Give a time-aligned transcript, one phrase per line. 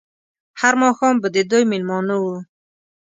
[0.61, 2.35] هر ماښام به د دوی مېلمانه وو.